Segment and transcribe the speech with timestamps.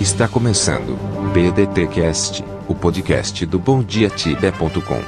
[0.00, 0.96] Está começando
[1.32, 5.02] BDTcast, o podcast do BomDiaTibia.com.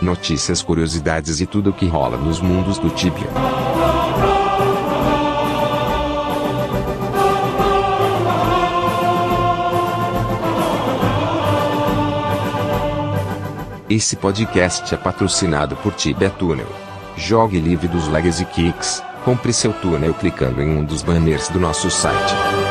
[0.00, 3.26] Notícias, curiosidades e tudo o que rola nos mundos do Tibia.
[13.90, 16.68] Esse podcast é patrocinado por Tibia Tunnel.
[17.16, 19.02] Jogue livre dos lags e kicks.
[19.24, 22.65] Compre seu túnel clicando em um dos banners do nosso site.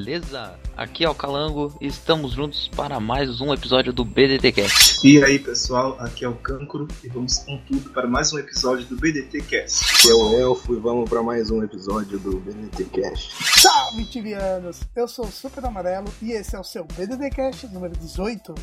[0.00, 0.58] Beleza?
[0.76, 5.06] Aqui é o Calango e estamos juntos para mais um episódio do BDTcast.
[5.06, 8.86] E aí pessoal, aqui é o Cancro e vamos com tudo para mais um episódio
[8.86, 9.84] do BDT Cast.
[9.94, 13.60] Aqui é o Elfo e vamos para mais um episódio do BNT Cast.
[13.60, 14.80] Salve, tibianos!
[14.96, 18.54] Eu sou o Super Amarelo e esse é o seu BDDcast número 18.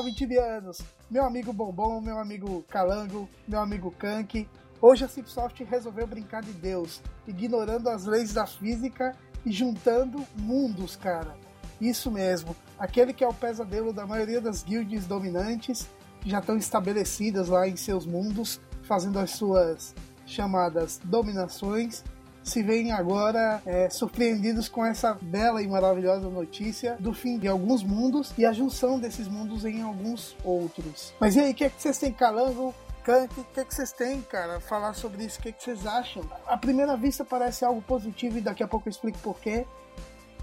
[0.00, 0.78] Salve, tibianos!
[1.10, 4.48] Meu amigo Bombom, meu amigo Calango, meu amigo Kank.
[4.80, 10.96] Hoje a Cipsoft resolveu brincar de Deus, ignorando as leis da física e juntando mundos,
[10.96, 11.36] cara.
[11.78, 15.86] Isso mesmo, aquele que é o pesadelo da maioria das guilds dominantes,
[16.22, 22.02] que já estão estabelecidas lá em seus mundos, fazendo as suas chamadas dominações,
[22.42, 27.82] se veem agora é, surpreendidos com essa bela e maravilhosa notícia do fim de alguns
[27.82, 31.14] mundos e a junção desses mundos em alguns outros.
[31.20, 32.74] Mas e aí, o que, é que vocês têm, Calango?
[33.02, 35.38] Kant, o que, é que vocês têm, cara, falar sobre isso?
[35.38, 36.22] O que, é que vocês acham?
[36.46, 39.66] À primeira vista parece algo positivo e daqui a pouco eu explico porquê.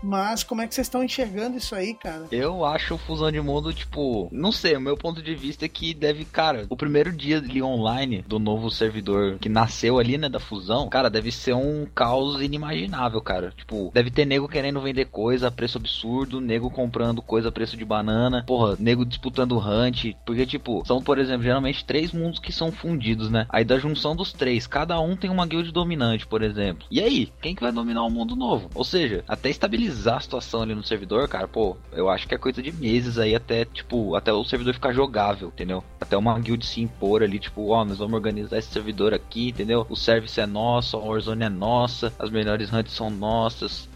[0.02, 2.26] Mas como é que vocês estão enxergando isso aí, cara?
[2.32, 5.94] Eu acho Fusão de Mundo, tipo, não sei, o meu ponto de vista é que
[5.94, 10.40] deve, cara, o primeiro dia ali online do novo servidor que nasceu ali, né, da
[10.40, 13.54] fusão, cara, deve ser um caos inimaginável, cara.
[13.56, 17.78] Tipo, deve ter nego querendo vender coisa a preço absurdo, nego comprando coisa a preço
[17.78, 22.52] de banana, porra, nego disputando hunt, porque, tipo, são, por exemplo, geralmente três mundos que
[22.52, 23.46] são fundidos, né?
[23.50, 26.86] Aí da junção dos três, cada um tem uma guild dominante, por exemplo.
[26.92, 28.70] E aí, quem que vai dominar o mundo novo?
[28.76, 32.38] Ou seja, até estabilizar a situação ali no servidor, cara, pô, eu acho que é
[32.38, 35.84] coisa de meses aí até, tipo, até o servidor ficar jogável, entendeu?
[36.00, 39.86] Até uma guild se impor ali, tipo, ó, nós vamos organizar esse servidor aqui, entendeu?
[39.90, 43.88] O service é nosso, a Warzone é nossa, as melhores hunts são nossas.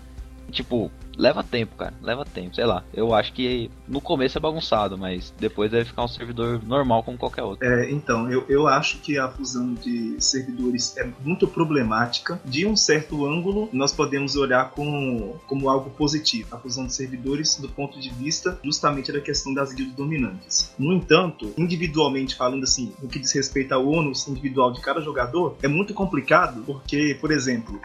[0.52, 2.84] Tipo, leva tempo, cara, leva tempo, sei lá.
[2.92, 7.18] Eu acho que no começo é bagunçado, mas depois deve ficar um servidor normal como
[7.18, 7.64] qualquer outro.
[7.64, 12.42] É, então, eu, eu acho que a fusão de servidores é muito problemática.
[12.44, 16.56] De um certo ângulo, nós podemos olhar como, como algo positivo.
[16.56, 20.74] A fusão de servidores do ponto de vista justamente da questão das guildas dominantes.
[20.80, 25.56] No entanto, individualmente falando assim, no que diz respeito ao ônus individual de cada jogador,
[25.62, 27.80] é muito complicado porque, por exemplo,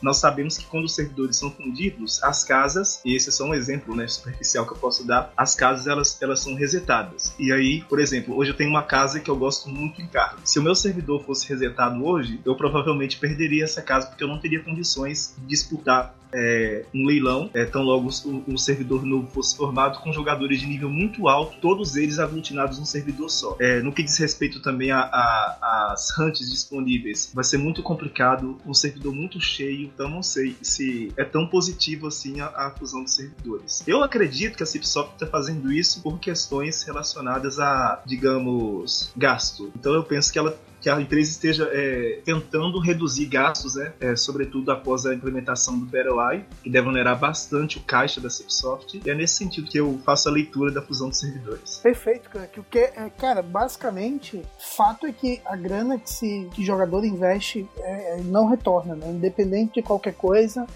[0.00, 3.54] nós sabemos que quando os servidores são fundidos, as casas, e esse é só um
[3.54, 7.34] exemplo né, superficial que eu posso dar, as casas elas, elas são resetadas.
[7.38, 10.38] E aí, por exemplo, hoje eu tenho uma casa que eu gosto muito em carro.
[10.44, 14.38] Se o meu servidor fosse resetado hoje, eu provavelmente perderia essa casa porque eu não
[14.38, 20.00] teria condições de disputar é, um leilão, é, tão logo o, servidor novo fosse formado
[20.00, 23.56] com jogadores de nível muito alto, todos eles aglutinados num servidor só.
[23.60, 29.14] É, no que diz respeito também às hunts disponíveis, vai ser muito complicado, um servidor
[29.14, 33.82] muito cheio, então não sei se é tão positivo assim a, a fusão de servidores.
[33.86, 39.70] Eu acredito que a Cipsoft está fazendo isso por questões relacionadas a, digamos, gasto.
[39.76, 44.14] Então eu penso que ela que a empresa esteja é, tentando reduzir gastos, né, é,
[44.14, 49.02] sobretudo após a implementação do BetterEye, que deve onerar bastante o caixa da Cipsoft.
[49.04, 51.80] E é nesse sentido que eu faço a leitura da fusão de servidores.
[51.82, 52.46] Perfeito, cara.
[52.46, 57.04] Que o que, é, cara, basicamente, fato é que a grana que, se, que jogador
[57.04, 59.10] investe é, não retorna, né?
[59.10, 60.68] Independente de qualquer coisa,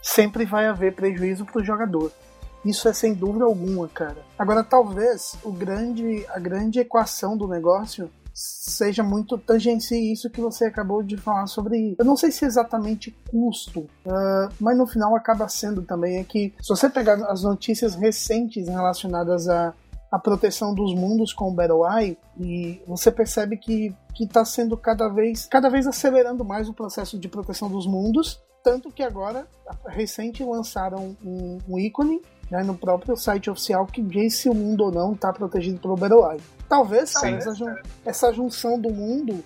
[0.00, 2.10] sempre vai haver prejuízo para o jogador.
[2.64, 4.24] Isso é sem dúvida alguma, cara.
[4.38, 10.66] Agora, talvez o grande, a grande equação do negócio seja muito tangencie isso que você
[10.66, 11.96] acabou de falar sobre.
[11.98, 16.24] Eu não sei se é exatamente custo, uh, mas no final acaba sendo também é
[16.24, 19.74] que se você pegar as notícias recentes relacionadas a
[20.10, 24.74] a proteção dos mundos com o Battle Eye e você percebe que que está sendo
[24.74, 29.46] cada vez cada vez acelerando mais o processo de proteção dos mundos tanto que agora
[29.86, 34.84] recente lançaram um, um ícone né, no próprio site oficial que diz se o mundo
[34.84, 36.40] ou não está protegido pelo Battle Eye.
[36.68, 37.74] Talvez Sim, essa, jun
[38.04, 39.42] essa, junção do mundo,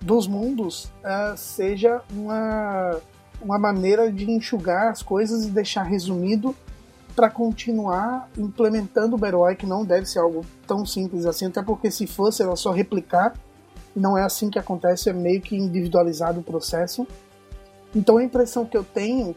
[0.00, 3.00] dos mundos, uh, seja uma,
[3.40, 6.54] uma maneira de enxugar as coisas e deixar resumido
[7.14, 11.90] para continuar implementando o Royale, que não deve ser algo tão simples assim, até porque
[11.90, 13.34] se fosse era só replicar,
[13.94, 17.06] não é assim que acontece, é meio que individualizado o processo.
[17.94, 19.34] Então a impressão que eu tenho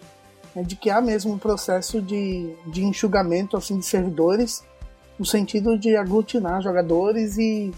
[0.54, 4.62] é de que há mesmo um processo de, de enxugamento assim de servidores,
[5.20, 7.72] no sentido de aglutinar jogadores e,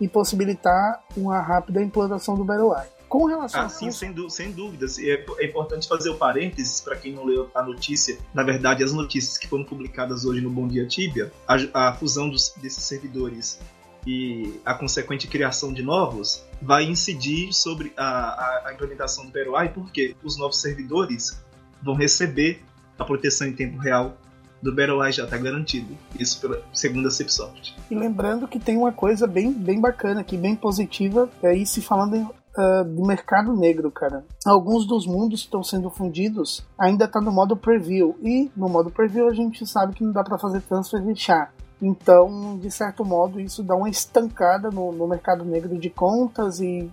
[0.00, 2.74] e possibilitar uma rápida implantação do Battle.
[3.08, 4.98] Com relação ah, a sim, sem, sem dúvidas.
[4.98, 8.18] É, é, importante fazer o parênteses para quem não leu a notícia.
[8.32, 12.28] Na verdade, as notícias que foram publicadas hoje no Bom Dia Tibia, a, a fusão
[12.28, 13.58] dos, desses servidores
[14.06, 19.68] e a consequente criação de novos vai incidir sobre a, a, a implementação do Battle
[19.74, 21.42] porque os novos servidores
[21.82, 22.62] vão receber
[22.98, 24.16] a proteção em tempo real
[24.62, 25.96] do Battle já está garantido.
[26.18, 27.74] Isso pela, segundo a Cipsoft.
[27.90, 31.80] E lembrando que tem uma coisa bem, bem bacana aqui, bem positiva, é aí se
[31.80, 34.24] falando em, uh, de mercado negro, cara.
[34.46, 38.16] Alguns dos mundos que estão sendo fundidos ainda está no modo preview.
[38.22, 41.50] E no modo preview a gente sabe que não dá para fazer transfer de chá.
[41.82, 46.90] Então, de certo modo, isso dá uma estancada no, no mercado negro de contas e,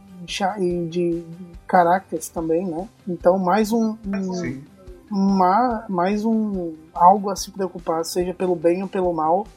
[0.60, 1.26] e de, de
[1.68, 2.88] caracteres também, né?
[3.06, 4.62] Então, mais um, um
[5.10, 9.48] mais um algo a se preocupar, seja pelo bem ou pelo mal,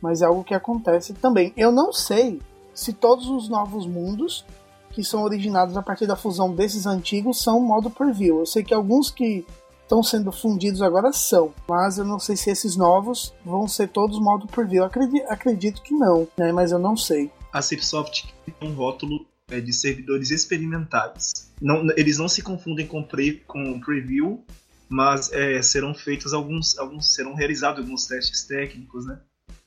[0.00, 1.52] mas é algo que acontece também.
[1.56, 2.40] Eu não sei
[2.74, 4.44] se todos os novos mundos
[4.90, 8.40] que são originados a partir da fusão desses antigos são modo preview.
[8.40, 9.44] Eu sei que alguns que
[9.82, 14.20] estão sendo fundidos agora são, mas eu não sei se esses novos vão ser todos
[14.20, 14.84] modo preview.
[14.84, 16.52] Acredito, acredito que não, né?
[16.52, 17.30] Mas eu não sei.
[17.52, 21.50] A Cipsoft tem um rótulo é, de servidores experimentais.
[21.60, 24.42] Não, eles não se confundem com, pre, com preview,
[24.90, 29.20] mas é, serão feitos alguns, alguns, serão realizados alguns testes técnicos, né?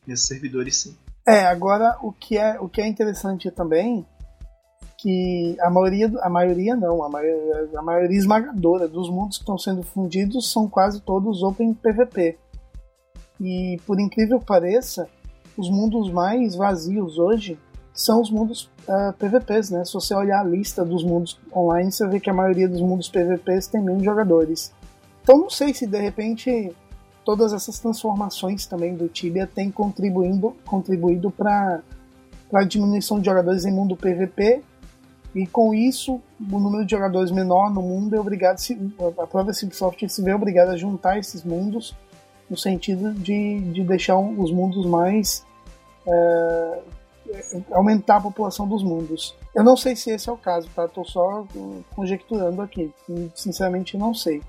[0.06, 0.98] Nesses servidores, sim.
[1.26, 4.06] É, agora o que é, o que é interessante também
[4.98, 9.58] que a maioria, a maioria não, a maioria, a maioria esmagadora dos mundos que estão
[9.58, 12.38] sendo fundidos são quase todos Open PVP.
[13.40, 15.10] E por incrível que pareça,
[15.58, 17.58] os mundos mais vazios hoje
[17.94, 19.86] são os mundos uh, PVPs, né?
[19.86, 23.10] Se você olhar a lista dos mundos online, você vê que a maioria dos mundos
[23.10, 24.74] PVPs tem menos jogadores.
[25.24, 26.72] Então não sei se de repente
[27.26, 31.82] todas essas transformações também do Tibia têm contribuindo, contribuído para
[32.54, 34.62] a diminuição de jogadores em mundo PVP
[35.34, 38.60] e com isso, o número de jogadores menor no mundo é obrigado,
[39.18, 41.96] a própria Cipsoft se vê obrigada a juntar esses mundos
[42.48, 45.44] no sentido de, de deixar os mundos mais.
[46.06, 46.80] É,
[47.72, 49.36] aumentar a população dos mundos.
[49.56, 50.88] Eu não sei se esse é o caso, tá?
[50.88, 51.46] Tô só
[51.96, 52.92] conjecturando aqui.
[53.34, 54.42] Sinceramente, não sei.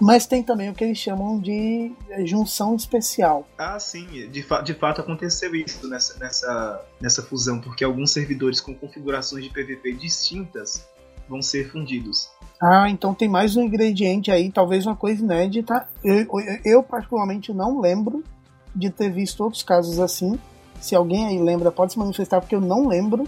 [0.00, 3.46] Mas tem também o que eles chamam de é, junção especial.
[3.58, 4.06] Ah, sim.
[4.30, 9.44] De, fa de fato aconteceu isso nessa, nessa, nessa fusão, porque alguns servidores com configurações
[9.44, 10.88] de PVP distintas
[11.28, 12.30] vão ser fundidos.
[12.60, 15.86] Ah, então tem mais um ingrediente aí, talvez uma coisa inédita.
[16.02, 18.22] Eu, eu, eu, particularmente não lembro
[18.74, 20.38] de ter visto outros casos assim.
[20.80, 23.26] Se alguém aí lembra, pode se manifestar, porque eu não lembro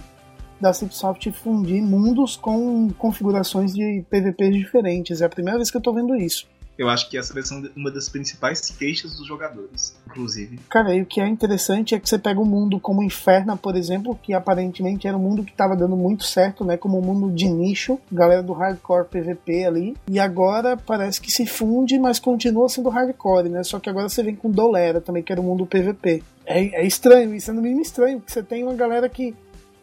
[0.61, 5.20] da Cipsoft fundir mundos com configurações de PVP diferentes.
[5.20, 6.46] É a primeira vez que eu tô vendo isso.
[6.80, 10.58] Eu acho que essa vai ser uma das principais queixas dos jogadores, inclusive.
[10.66, 13.76] Cara, e o que é interessante é que você pega um mundo como Inferna, por
[13.76, 16.78] exemplo, que aparentemente era um mundo que estava dando muito certo, né?
[16.78, 19.94] Como um mundo de nicho, galera do hardcore PVP ali.
[20.08, 23.62] E agora parece que se funde, mas continua sendo hardcore, né?
[23.62, 26.22] Só que agora você vem com Dolera também, que era o um mundo PVP.
[26.46, 29.37] É, é estranho, isso é no mínimo estranho, porque você tem uma galera que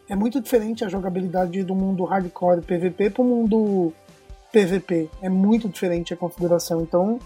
[0.10, 3.94] é muito diferente a jogabilidade do mundo hardcore PVP pro mundo
[4.58, 5.08] PVP.
[5.22, 6.82] É muito diferente a configuração.
[6.82, 7.20] Então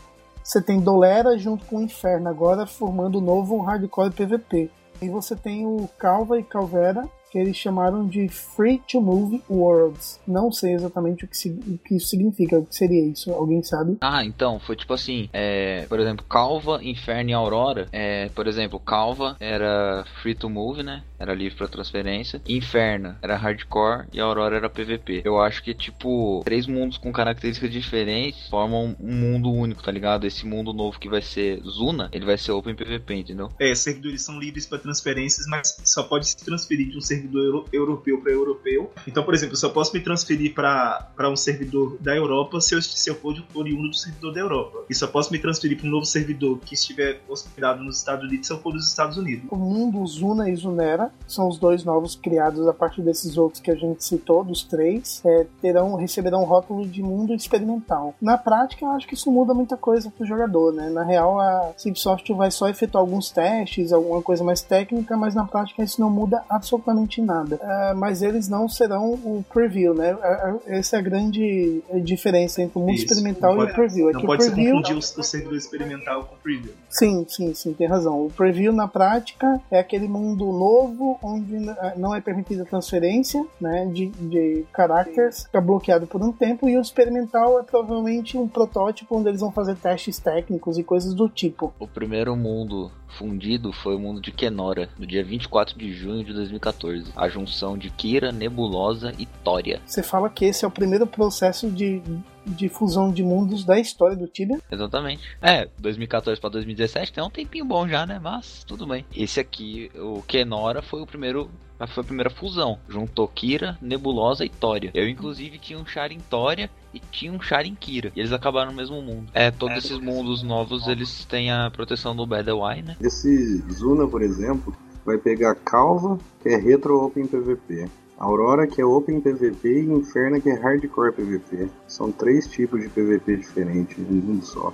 [0.44, 4.70] você tem Dolera junto com o Inferno agora formando o novo hardcore PVP.
[5.02, 10.20] E você tem o Calva e Calvera, que eles chamaram de Free to Move Worlds.
[10.28, 12.60] Não sei exatamente o que, o que isso significa.
[12.60, 13.32] O que seria isso?
[13.32, 13.98] Alguém sabe?
[14.02, 17.88] Ah, então, foi tipo assim, é, por exemplo, Calva, Inferno e Aurora.
[17.92, 21.04] É, por exemplo, Calva era Free to Move, né?
[21.18, 22.42] Era livre para transferência.
[22.48, 25.22] Inferno era Hardcore e Aurora era PVP.
[25.24, 30.26] Eu acho que, tipo, três mundos com características diferentes formam um mundo único, tá ligado?
[30.26, 33.50] Esse mundo novo que vai ser Zuna, ele vai ser Open PVP, entendeu?
[33.60, 37.44] É, servidores são livres para transferências, mas só pode se transferir de um servidor servidor
[37.44, 38.92] euro, europeu para europeu.
[39.08, 42.82] Então, por exemplo, eu só posso me transferir para um servidor da Europa se eu,
[42.82, 44.86] se eu for oriundo do servidor da Europa.
[44.90, 48.48] E só posso me transferir para um novo servidor que estiver hospedado nos Estados Unidos
[48.48, 49.46] se eu for dos Estados Unidos.
[49.52, 53.72] O mundo Zuna e Zunera são os dois novos criados a partir desses outros que
[53.72, 58.16] a gente citou, dos três, é, terão, receberão o rótulo de mundo experimental.
[58.22, 60.90] Na prática, eu acho que isso muda muita coisa para o jogador, né?
[60.90, 65.46] Na real, a Cipsoft vai só efetuar alguns testes, alguma coisa mais técnica, mas na
[65.46, 67.56] prática isso não muda absolutamente absolutamente nada.
[67.58, 70.14] Uh, mas eles não serão o preview, né?
[70.14, 73.06] Uh, essa é a grande diferença entre o mundo Isso.
[73.06, 74.10] experimental não e o preview.
[74.10, 74.76] É não pode o preview...
[74.76, 76.74] confundir o, o servidor experimental com o preview.
[76.90, 78.26] Sim, sim, sim, tem razão.
[78.26, 81.58] O preview na prática é aquele mundo novo onde
[81.98, 86.82] não é permitida transferência né, de, de characters, fica bloqueado por um tempo, e o
[86.82, 91.74] experimental é provavelmente um protótipo onde eles vão fazer testes técnicos e coisas do tipo.
[91.80, 96.34] O primeiro mundo fundido foi o mundo de Kenora, no dia 24 de junho de
[96.34, 97.12] 2014.
[97.16, 99.82] A junção de Kira, Nebulosa e Tória.
[99.86, 102.02] Você fala que esse é o primeiro processo de
[102.46, 104.60] de fusão de mundos da história do Tibia.
[104.72, 105.22] Exatamente.
[105.42, 108.20] É, 2014 para 2017 tem um tempinho bom já, né?
[108.20, 109.06] Mas tudo bem.
[109.16, 111.52] Esse aqui, o Kenora, foi o primeiro
[111.88, 112.80] foi a primeira fusão.
[112.88, 114.92] Juntou Kira, Nebulosa e Tória.
[114.94, 118.12] Eu, inclusive, tinha um char em Tória e tinha um char em Kira.
[118.16, 119.30] E eles acabaram no mesmo mundo.
[119.34, 122.96] É, todos é, esses mundos novos, eles têm a proteção do Bedewai, né?
[123.02, 127.90] Esse Zuna, por exemplo, vai pegar Calva, que é Retro Open PVP.
[128.18, 131.70] Aurora, que é Open PVP, e Inferno, que é Hardcore PVP.
[131.88, 134.72] São três tipos de PVP diferentes em um só.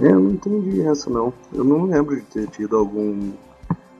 [0.00, 1.34] É, eu não entendi essa não.
[1.52, 3.32] Eu não lembro de ter tido algum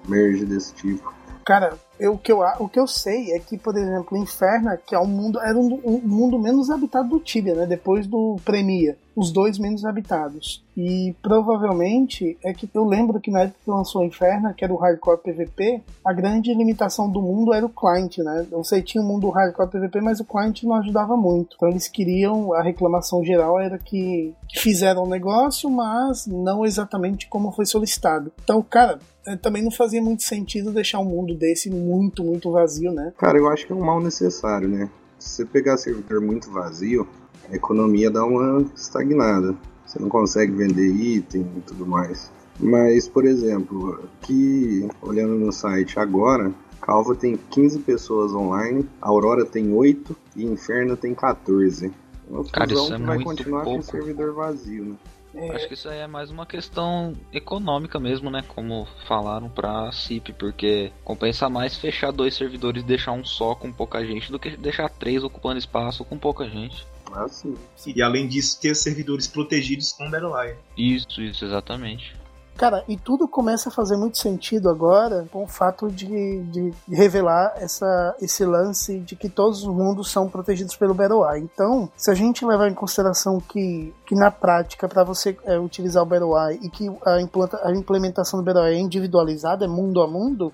[0.09, 1.12] merge desse tipo.
[1.45, 4.95] Cara, eu, o, que eu, o que eu sei é que, por exemplo, Inferna, que
[4.95, 7.67] é um mundo, era um, um mundo menos habitado do Tibia, né?
[7.67, 8.97] Depois do Premia.
[9.15, 10.65] Os dois menos habitados.
[10.75, 14.79] E provavelmente é que eu lembro que na época que lançou Inferna, que era o
[14.79, 18.47] Hardcore PVP, a grande limitação do mundo era o client, né?
[18.51, 21.57] Eu sei tinha o mundo Hardcore PVP, mas o client não ajudava muito.
[21.57, 27.53] Então eles queriam, a reclamação geral era que, fizeram o negócio, mas não exatamente como
[27.53, 28.33] foi solicitado.
[28.43, 32.93] Então, cara, é, também não fazia muito sentido deixar um mundo desse muito, muito vazio,
[32.93, 33.12] né?
[33.19, 34.89] Cara, eu acho que é um mal necessário, né?
[35.19, 37.07] Se você pegar servidor muito vazio,
[37.51, 39.55] a economia dá uma estagnada.
[39.87, 42.31] Você não consegue vender item e tudo mais.
[42.59, 49.73] Mas, por exemplo, aqui olhando no site agora, Calva tem 15 pessoas online, Aurora tem
[49.73, 51.93] 8 e Inferno tem 14.
[52.29, 53.79] Uma Cara, isso é vai continuar pouco.
[53.79, 54.95] com o servidor vazio, né?
[55.35, 55.57] É...
[55.57, 58.43] Acho que isso aí é mais uma questão econômica mesmo, né?
[58.47, 63.73] Como falaram pra CIP, porque compensa mais fechar dois servidores e deixar um só com
[63.73, 66.87] pouca gente do que deixar três ocupando espaço com pouca gente.
[67.12, 67.55] Ah, sim.
[67.77, 67.93] sim.
[67.95, 70.57] E além disso, ter servidores protegidos com Battle.io.
[70.77, 72.15] Isso, isso, exatamente.
[72.57, 77.55] Cara, e tudo começa a fazer muito sentido agora com o fato de, de revelar
[77.57, 81.43] essa, esse lance de que todos os mundos são protegidos pelo BattleEye.
[81.43, 86.03] Então, se a gente levar em consideração que, que na prática, para você é, utilizar
[86.03, 90.07] o BattleEye e que a, implanta, a implementação do BattleEye é individualizada, é mundo a
[90.07, 90.53] mundo,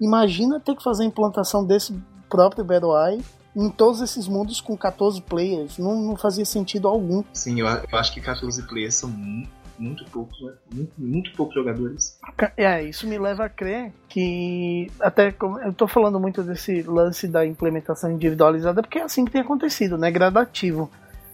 [0.00, 3.24] imagina ter que fazer a implantação desse próprio BattleEye
[3.56, 5.78] em todos esses mundos com 14 players.
[5.78, 7.24] Não, não fazia sentido algum.
[7.32, 10.52] Sim, eu, eu acho que 14 players são muito muito poucos, né?
[10.72, 12.18] muito, muito poucos jogadores.
[12.56, 17.46] É, isso me leva a crer que até eu tô falando muito desse lance da
[17.46, 20.10] implementação individualizada porque é assim que tem acontecido, né?
[20.10, 20.90] Gradativo.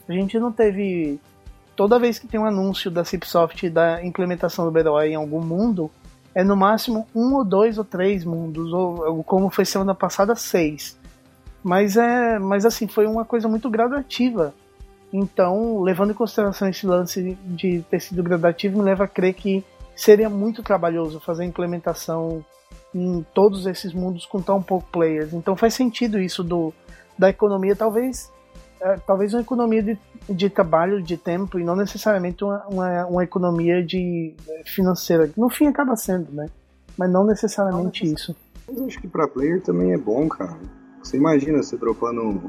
[0.09, 1.19] A gente não teve
[1.75, 5.91] toda vez que tem um anúncio da Cipsoft da implementação do BDOE em algum mundo,
[6.35, 10.99] é no máximo um ou dois ou três mundos, ou como foi semana passada, seis.
[11.63, 14.55] Mas é, mas assim, foi uma coisa muito gradativa.
[15.17, 19.65] Então, levando em consideração esse lance de ter sido gradativo, me leva a crer que
[19.95, 22.45] seria muito trabalhoso fazer a implementação
[22.93, 25.33] em todos esses mundos com tão pouco players.
[25.33, 26.75] Então faz sentido isso do
[27.17, 28.29] da economia, talvez
[28.81, 29.97] é, talvez uma economia de,
[30.29, 34.35] de trabalho, de tempo, e não necessariamente uma, uma, uma economia de
[34.67, 35.31] financeira.
[35.37, 36.47] No fim acaba sendo, né?
[36.99, 38.35] Mas não necessariamente não isso.
[38.67, 40.59] Mas acho que para player também é bom, cara.
[41.01, 42.49] Você imagina você dropando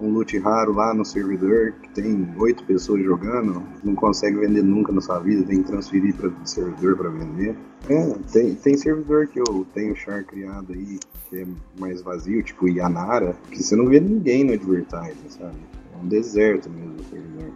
[0.00, 4.92] um loot raro lá no servidor que tem oito pessoas jogando, não consegue vender nunca
[4.92, 7.56] na sua vida, tem que transferir para servidor para vender.
[7.88, 11.46] É, tem, tem servidor que eu tenho char criado aí que é
[11.78, 15.56] mais vazio, tipo Yanara, que você não vê ninguém no advertising, sabe?
[15.94, 17.50] É um deserto mesmo o servidor.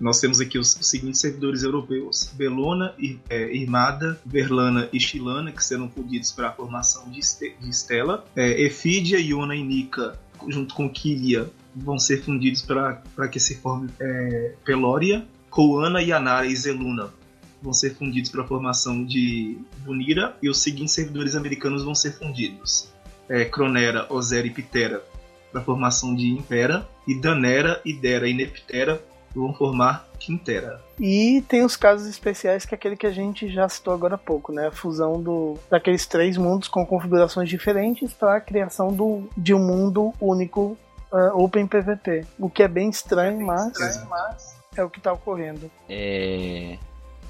[0.00, 2.94] Nós temos aqui os, seguintes servidores europeus: Belona,
[3.28, 7.20] é, Irmada, Verlana e Chilana, que serão fundidos para a formação de,
[7.68, 8.24] Estela.
[8.34, 8.66] É,
[9.20, 10.18] Iona e Nika,
[10.48, 16.54] junto com Kilia, vão ser fundidos para que se forme é, Pelória, Koana, Yanara e
[16.54, 17.10] Zeluna
[17.62, 22.12] vão ser fundidos para a formação de Bunira e os seguintes servidores americanos vão ser
[22.12, 22.90] fundidos.
[23.28, 25.02] É, Cronera, Ozera e Pitera
[25.52, 29.02] para a formação de Impera e Danera, Idera e Neptera
[29.34, 30.80] vão formar Quintera.
[30.98, 34.18] E tem os casos especiais que é aquele que a gente já citou agora há
[34.18, 34.66] pouco, né?
[34.66, 39.58] A fusão do, daqueles três mundos com configurações diferentes para a criação do, de um
[39.58, 40.76] mundo único
[41.12, 42.26] uh, Open PVP.
[42.38, 43.72] O que é bem estranho, mas,
[44.08, 45.70] mas é o que está ocorrendo.
[45.88, 46.78] É...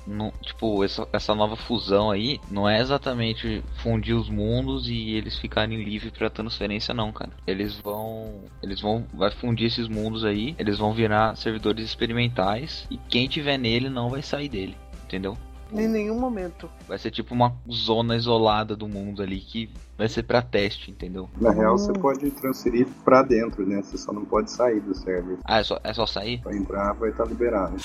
[0.07, 5.39] não, tipo, essa, essa nova fusão aí não é exatamente fundir os mundos e eles
[5.39, 7.31] ficarem livres para transferência não, cara.
[7.47, 12.97] Eles vão eles vão vai fundir esses mundos aí, eles vão virar servidores experimentais e
[12.97, 15.37] quem tiver nele não vai sair dele, entendeu?
[15.73, 16.69] Em nenhum momento.
[16.89, 21.29] Vai ser tipo uma zona isolada do mundo ali que vai ser para teste, entendeu?
[21.41, 23.83] Na real, você pode transferir pra dentro, né?
[23.83, 25.39] Você só não pode sair do server.
[25.45, 26.41] Ah, é só, é só sair?
[26.41, 27.77] Pra entrar, vai estar liberado.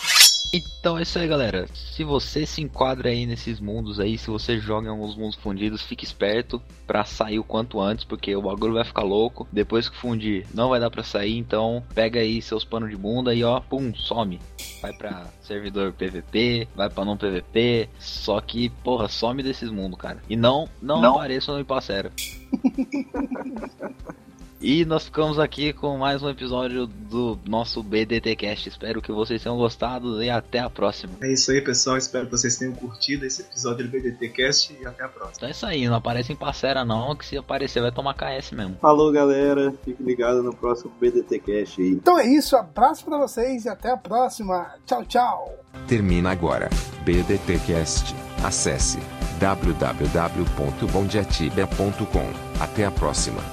[0.55, 1.67] Então é isso aí, galera.
[1.73, 5.81] Se você se enquadra aí nesses mundos aí, se você joga em alguns mundos fundidos,
[5.81, 9.45] fique esperto pra sair o quanto antes, porque o bagulho vai ficar louco.
[9.51, 13.35] Depois que fundir, não vai dar pra sair, então pega aí seus panos de bunda
[13.35, 14.39] e ó, pum, some.
[14.81, 20.23] Vai pra servidor PVP, vai pra não PVP, só que, porra, some desses mundos, cara.
[20.29, 21.15] E não, não, não.
[21.15, 22.13] apareça no Impacera.
[24.67, 28.67] E nós ficamos aqui com mais um episódio do nosso BDT Cast.
[28.67, 31.13] Espero que vocês tenham gostado e até a próxima.
[31.21, 31.97] É isso aí, pessoal.
[31.97, 35.33] Espero que vocês tenham curtido esse episódio do BDT Cast e até a próxima.
[35.37, 38.53] Então é isso aí, não aparece em parceira não, que se aparecer vai tomar KS
[38.53, 38.75] mesmo.
[38.81, 39.71] Falou, galera.
[39.85, 41.91] Fique ligado no próximo BDT Cast aí.
[41.91, 44.73] Então é isso, abraço para vocês e até a próxima.
[44.87, 45.59] Tchau, tchau.
[45.87, 46.71] Termina agora.
[47.03, 48.15] BDT Cast.
[48.43, 48.97] Acesse
[49.39, 52.33] www.bondiatibia.com.
[52.59, 53.43] Até a próxima.